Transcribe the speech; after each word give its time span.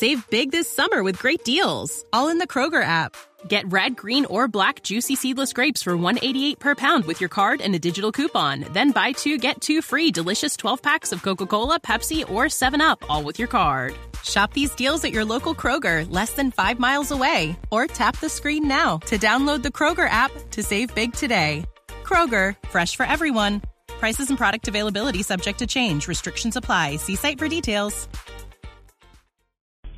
Save 0.00 0.30
big 0.30 0.50
this 0.50 0.66
summer 0.66 1.02
with 1.02 1.18
great 1.18 1.44
deals, 1.44 2.06
all 2.10 2.30
in 2.30 2.38
the 2.38 2.46
Kroger 2.46 2.82
app. 2.82 3.14
Get 3.48 3.70
red, 3.70 3.98
green, 3.98 4.24
or 4.24 4.48
black 4.48 4.82
juicy 4.82 5.14
seedless 5.14 5.52
grapes 5.52 5.82
for 5.82 5.94
188 5.94 6.58
per 6.58 6.74
pound 6.74 7.04
with 7.04 7.20
your 7.20 7.28
card 7.28 7.60
and 7.60 7.74
a 7.74 7.78
digital 7.78 8.10
coupon. 8.10 8.64
Then 8.72 8.92
buy 8.92 9.12
two 9.12 9.36
get 9.36 9.60
two 9.60 9.82
free 9.82 10.10
delicious 10.10 10.56
12 10.56 10.80
packs 10.80 11.12
of 11.12 11.22
Coca 11.22 11.44
Cola, 11.44 11.78
Pepsi, 11.78 12.22
or 12.30 12.46
7UP, 12.46 12.96
all 13.10 13.22
with 13.22 13.38
your 13.38 13.48
card. 13.48 13.94
Shop 14.24 14.54
these 14.54 14.74
deals 14.74 15.04
at 15.04 15.12
your 15.12 15.26
local 15.26 15.54
Kroger, 15.54 16.10
less 16.10 16.30
than 16.30 16.50
five 16.50 16.78
miles 16.78 17.10
away. 17.10 17.54
Or 17.70 17.86
tap 17.86 18.18
the 18.20 18.30
screen 18.30 18.66
now 18.66 18.96
to 19.04 19.18
download 19.18 19.62
the 19.62 19.76
Kroger 19.78 20.08
app 20.08 20.32
to 20.52 20.62
save 20.62 20.94
big 20.94 21.12
today. 21.12 21.66
Kroger, 22.04 22.56
fresh 22.70 22.96
for 22.96 23.04
everyone. 23.04 23.60
Prices 24.00 24.30
and 24.30 24.38
product 24.38 24.66
availability 24.66 25.22
subject 25.22 25.58
to 25.58 25.66
change. 25.66 26.08
Restrictions 26.08 26.56
apply. 26.56 26.96
See 26.96 27.16
site 27.16 27.38
for 27.38 27.48
details. 27.48 28.08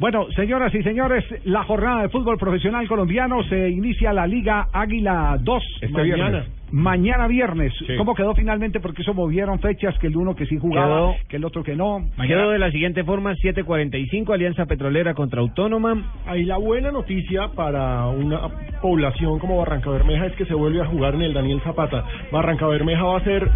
Bueno, 0.02 0.26
señoras 0.34 0.74
y 0.74 0.82
señores, 0.82 1.24
la 1.44 1.62
jornada 1.62 2.02
de 2.02 2.08
fútbol 2.08 2.36
profesional 2.36 2.88
colombiano 2.88 3.40
se 3.44 3.70
inicia 3.70 4.12
la 4.12 4.26
Liga 4.26 4.66
Águila 4.72 5.38
2 5.40 5.62
Este 5.80 5.86
mañana. 5.92 6.14
viernes. 6.28 6.50
Mañana 6.72 7.26
viernes. 7.28 7.72
Sí. 7.86 7.94
¿Cómo 7.96 8.12
quedó 8.16 8.34
finalmente? 8.34 8.80
Porque 8.80 9.02
eso 9.02 9.14
movieron 9.14 9.60
fechas, 9.60 9.96
que 10.00 10.08
el 10.08 10.16
uno 10.16 10.34
que 10.34 10.46
sí 10.46 10.58
jugaba, 10.58 10.96
Quedó- 10.96 11.14
que 11.28 11.36
el 11.36 11.44
otro 11.44 11.62
que 11.62 11.76
no. 11.76 12.04
Quedó 12.26 12.50
de 12.50 12.58
la 12.58 12.72
siguiente 12.72 13.04
forma, 13.04 13.36
7.45, 13.36 14.32
Alianza 14.34 14.66
Petrolera 14.66 15.14
contra 15.14 15.40
Autónoma. 15.40 16.10
Ahí 16.26 16.42
la 16.46 16.56
buena 16.56 16.90
noticia 16.90 17.50
para 17.54 18.06
una 18.08 18.40
población 18.80 19.38
como 19.38 19.56
Barranca 19.58 19.88
Bermeja 19.90 20.26
es 20.26 20.32
que 20.32 20.46
se 20.46 20.54
vuelve 20.54 20.80
a 20.80 20.86
jugar 20.86 21.14
en 21.14 21.22
el 21.22 21.32
Daniel 21.32 21.60
Zapata. 21.62 22.04
Barranca 22.32 22.66
Bermeja 22.66 23.04
va 23.04 23.18
a 23.18 23.22
ser 23.24 23.48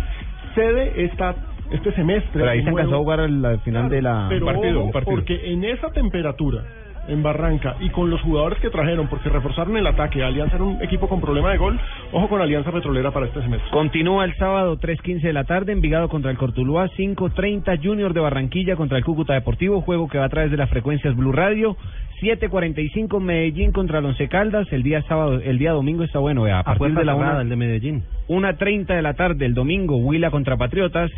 sede 0.54 1.06
esta 1.06 1.34
este 1.70 1.92
semestre. 1.92 2.30
Pero 2.32 2.50
ahí 2.50 2.62
se 2.62 2.68
alcanzó 2.68 2.94
a 2.94 2.98
jugar 2.98 3.20
al 3.20 3.60
final 3.60 3.88
de 3.88 4.02
la... 4.02 4.26
Pero 4.28 4.46
partido, 4.46 4.78
ojo, 4.78 4.86
un 4.86 4.92
partido. 4.92 5.16
porque 5.16 5.52
en 5.52 5.64
esa 5.64 5.90
temperatura 5.90 6.62
en 7.08 7.22
Barranca 7.22 7.76
y 7.80 7.90
con 7.90 8.10
los 8.10 8.20
jugadores 8.22 8.58
que 8.60 8.70
trajeron, 8.70 9.08
porque 9.08 9.28
reforzaron 9.28 9.76
el 9.76 9.86
ataque, 9.86 10.22
Alianza 10.22 10.56
era 10.56 10.64
un 10.64 10.82
equipo 10.82 11.08
con 11.08 11.20
problema 11.20 11.50
de 11.50 11.58
gol, 11.58 11.78
ojo 12.12 12.28
con 12.28 12.40
Alianza 12.40 12.72
Petrolera 12.72 13.10
para 13.10 13.26
este 13.26 13.40
semestre. 13.42 13.70
Continúa 13.70 14.24
el 14.24 14.34
sábado 14.36 14.78
3.15 14.78 15.20
de 15.20 15.32
la 15.32 15.44
tarde, 15.44 15.72
Envigado 15.72 16.08
contra 16.08 16.30
el 16.30 16.36
Cortuluá, 16.36 16.88
5.30 16.90 17.82
Junior 17.82 18.12
de 18.12 18.20
Barranquilla 18.20 18.76
contra 18.76 18.98
el 18.98 19.04
Cúcuta 19.04 19.34
Deportivo, 19.34 19.80
juego 19.80 20.08
que 20.08 20.18
va 20.18 20.26
a 20.26 20.30
través 20.30 20.50
de 20.50 20.56
las 20.56 20.70
frecuencias 20.70 21.14
Blue 21.16 21.32
Radio, 21.32 21.76
7.45 22.20 23.20
Medellín 23.20 23.72
contra 23.72 23.98
el 23.98 24.06
Once 24.06 24.28
Caldas, 24.28 24.66
el 24.72 24.82
día 24.82 25.02
sábado, 25.02 25.40
el 25.40 25.58
día 25.58 25.72
domingo 25.72 26.02
está 26.02 26.18
bueno, 26.18 26.46
a 26.46 26.62
partir 26.62 26.94
de 26.94 27.04
la 27.04 27.14
una, 27.14 27.44
de 27.44 27.56
Medellín. 27.56 28.04
1.30 28.28 28.86
de 28.86 29.02
la 29.02 29.14
tarde, 29.14 29.46
el 29.46 29.54
domingo, 29.54 29.96
Huila 29.96 30.30
contra 30.30 30.56
Patriotas, 30.56 31.10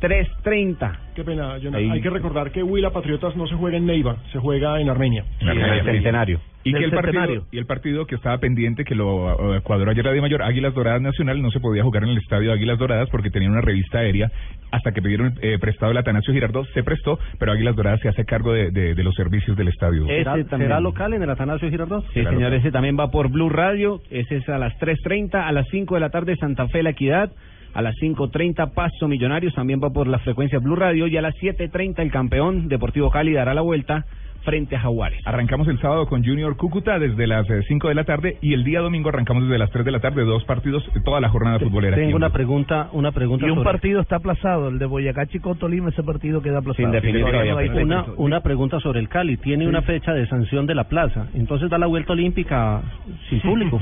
3.30. 0.00 0.98
Qué 1.14 1.24
pena, 1.24 1.58
Jonathan. 1.58 1.74
Ahí. 1.74 1.90
Hay 1.90 2.00
que 2.00 2.10
recordar 2.10 2.50
que 2.50 2.62
Huila 2.62 2.90
Patriotas 2.90 3.36
no 3.36 3.46
se 3.46 3.54
juega 3.54 3.76
en 3.76 3.86
Neiva, 3.86 4.16
se 4.32 4.38
juega 4.38 4.80
en 4.80 4.88
Armenia. 4.88 5.24
en 5.40 5.48
el 5.48 5.84
Centenario. 5.84 6.40
Y 6.62 6.74
que 6.74 6.84
el 6.84 6.90
partido, 6.90 7.46
y 7.50 7.56
el 7.58 7.64
partido 7.64 8.06
que 8.06 8.14
estaba 8.16 8.36
pendiente, 8.36 8.84
que 8.84 8.94
lo 8.94 9.56
eh, 9.56 9.60
cuadró 9.62 9.90
ayer 9.90 10.04
la 10.04 10.12
de 10.12 10.20
Mayor, 10.20 10.42
Águilas 10.42 10.74
Doradas 10.74 11.00
Nacional, 11.00 11.40
no 11.40 11.50
se 11.50 11.58
podía 11.58 11.82
jugar 11.82 12.02
en 12.02 12.10
el 12.10 12.18
estadio 12.18 12.52
Águilas 12.52 12.78
Doradas 12.78 13.08
porque 13.10 13.30
tenían 13.30 13.52
una 13.52 13.62
revista 13.62 14.00
aérea. 14.00 14.30
Hasta 14.70 14.92
que 14.92 15.00
pidieron 15.00 15.34
eh, 15.40 15.58
prestado 15.58 15.90
el 15.90 15.96
Atanasio 15.98 16.34
Girardot, 16.34 16.66
se 16.74 16.82
prestó, 16.82 17.18
pero 17.38 17.52
Águilas 17.52 17.76
Doradas 17.76 18.00
se 18.00 18.08
hace 18.10 18.24
cargo 18.26 18.52
de, 18.52 18.70
de, 18.70 18.94
de 18.94 19.02
los 19.02 19.14
servicios 19.14 19.56
del 19.56 19.68
estadio. 19.68 20.06
¿Será, 20.06 20.34
Ese 20.34 20.44
también. 20.44 20.68
será 20.68 20.80
local 20.80 21.14
en 21.14 21.22
el 21.22 21.30
Atanasio 21.30 21.70
Girardot? 21.70 22.04
Sí, 22.12 22.22
señor, 22.22 22.52
ese 22.52 22.70
también 22.70 22.96
va 22.98 23.10
por 23.10 23.30
Blue 23.30 23.48
Radio. 23.48 24.00
Ese 24.10 24.36
es 24.36 24.48
a 24.50 24.58
las 24.58 24.74
3.30, 24.78 25.42
a 25.42 25.52
las 25.52 25.66
5 25.70 25.94
de 25.94 26.00
la 26.00 26.10
tarde 26.10 26.36
Santa 26.36 26.68
Fe 26.68 26.82
La 26.82 26.90
Equidad. 26.90 27.32
A 27.72 27.82
las 27.82 27.94
5.30 27.96 28.72
Paso 28.74 29.06
Millonarios 29.06 29.54
también 29.54 29.80
va 29.82 29.90
por 29.90 30.08
la 30.08 30.18
frecuencia 30.18 30.58
Blue 30.58 30.76
Radio. 30.76 31.06
Y 31.06 31.16
a 31.16 31.22
las 31.22 31.34
7.30 31.36 32.00
el 32.00 32.10
campeón 32.10 32.68
Deportivo 32.68 33.10
Cali 33.10 33.32
dará 33.32 33.54
la 33.54 33.60
vuelta 33.60 34.06
frente 34.44 34.76
a 34.76 34.80
Jaguares. 34.80 35.20
Arrancamos 35.26 35.68
el 35.68 35.78
sábado 35.80 36.06
con 36.06 36.24
Junior 36.24 36.56
Cúcuta 36.56 36.98
desde 36.98 37.26
las 37.26 37.48
eh, 37.50 37.62
5 37.68 37.88
de 37.88 37.94
la 37.94 38.04
tarde 38.04 38.38
y 38.40 38.54
el 38.54 38.64
día 38.64 38.80
domingo 38.80 39.08
arrancamos 39.10 39.44
desde 39.44 39.58
las 39.58 39.70
3 39.70 39.84
de 39.84 39.90
la 39.90 40.00
tarde, 40.00 40.24
dos 40.24 40.44
partidos, 40.44 40.82
eh, 40.96 41.00
toda 41.04 41.20
la 41.20 41.28
jornada 41.28 41.58
futbolera. 41.58 41.94
aquí 41.96 42.00
Tengo 42.04 42.16
en 42.16 42.22
una 42.22 42.30
pregunta, 42.30 42.88
una 42.92 43.12
pregunta 43.12 43.46
Y 43.46 43.50
un 43.50 43.56
sobre- 43.58 43.70
partido 43.70 44.00
está 44.00 44.16
aplazado, 44.16 44.68
el 44.68 44.78
de 44.78 44.86
Boyacá 44.86 45.26
Chico 45.26 45.54
Tolima, 45.54 45.90
ese 45.90 46.02
partido 46.02 46.40
queda 46.42 46.58
aplazado. 46.58 46.84
Sin 46.84 46.92
definir 46.92 47.24
Todavía 47.24 47.54
no 47.54 47.82
una, 47.82 48.04
una 48.16 48.40
pregunta 48.40 48.80
sobre 48.80 49.00
el 49.00 49.08
Cali. 49.08 49.36
Tiene 49.36 49.68
una 49.68 49.82
fecha 49.82 50.12
de 50.12 50.26
sanción 50.26 50.66
de 50.66 50.74
la 50.74 50.84
plaza, 50.84 51.26
entonces 51.34 51.68
da 51.70 51.78
la 51.78 51.86
vuelta 51.86 52.12
olímpica 52.12 52.82
sin 53.28 53.40
público. 53.40 53.78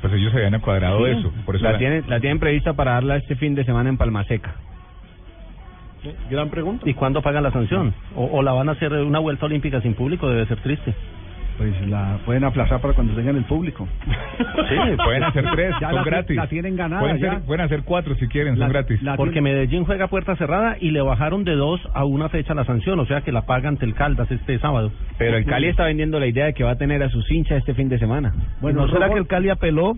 Pues 0.00 0.12
ellos 0.14 0.32
se 0.32 0.44
habían 0.44 0.60
cuadrado 0.60 1.06
eso. 1.06 1.32
Por 1.44 1.56
eso 1.56 1.64
La 1.64 1.72
la- 1.72 1.78
tienen, 1.78 2.04
la 2.08 2.20
tienen 2.20 2.38
prevista 2.38 2.72
para 2.74 2.92
darla 2.92 3.16
este 3.16 3.36
fin 3.36 3.54
de 3.54 3.64
semana 3.64 3.88
en 3.90 3.96
Palmaseca. 3.96 4.54
Gran 6.30 6.50
pregunta. 6.50 6.88
¿Y 6.88 6.94
cuándo 6.94 7.22
pagan 7.22 7.42
la 7.44 7.50
sanción? 7.52 7.94
O, 8.16 8.24
o 8.26 8.42
la 8.42 8.52
van 8.52 8.68
a 8.68 8.72
hacer 8.72 8.92
una 8.92 9.18
vuelta 9.18 9.46
olímpica 9.46 9.80
sin 9.80 9.94
público? 9.94 10.28
Debe 10.28 10.46
ser 10.46 10.58
triste. 10.60 10.94
Pues 11.58 11.86
la 11.86 12.18
pueden 12.24 12.44
aplazar 12.44 12.80
para 12.80 12.94
cuando 12.94 13.14
tengan 13.14 13.36
el 13.36 13.44
público. 13.44 13.86
Sí, 14.06 14.74
pueden 15.04 15.22
hacer 15.22 15.44
tres, 15.54 15.74
Ya 15.80 15.88
son 15.88 15.96
la- 15.96 16.02
gratis. 16.04 16.36
la 16.36 16.46
tienen 16.46 16.76
ganada 16.76 17.02
Pueden, 17.02 17.18
ya. 17.18 17.30
ser- 17.34 17.42
pueden 17.42 17.60
hacer 17.66 17.82
cuatro 17.84 18.14
si 18.16 18.26
quieren, 18.26 18.58
La- 18.58 18.64
son 18.66 18.72
gratis. 18.72 19.00
Porque 19.16 19.34
tiene- 19.34 19.50
Medellín 19.52 19.84
juega 19.84 20.06
a 20.06 20.08
puerta 20.08 20.34
cerrada 20.36 20.76
y 20.80 20.90
le 20.92 21.02
bajaron 21.02 21.44
de 21.44 21.54
dos 21.54 21.80
a 21.94 22.04
una 22.04 22.30
fecha 22.30 22.54
la 22.54 22.64
sanción, 22.64 22.98
o 23.00 23.06
sea 23.06 23.20
que 23.20 23.32
la 23.32 23.42
paga 23.42 23.68
ante 23.68 23.84
el 23.84 23.94
Caldas 23.94 24.30
este 24.30 24.58
sábado. 24.60 24.92
Pero 25.18 25.36
el 25.36 25.44
Cali 25.44 25.68
está 25.68 25.84
vendiendo 25.84 26.18
la 26.18 26.26
idea 26.26 26.46
de 26.46 26.54
que 26.54 26.64
va 26.64 26.70
a 26.72 26.76
tener 26.78 27.02
a 27.02 27.10
sus 27.10 27.30
hinchas 27.30 27.58
este 27.58 27.74
fin 27.74 27.90
de 27.90 27.98
semana. 27.98 28.32
Bueno, 28.62 28.82
Los 28.82 28.90
¿será 28.90 29.10
que 29.10 29.18
el 29.18 29.26
Cali 29.26 29.50
apeló 29.50 29.92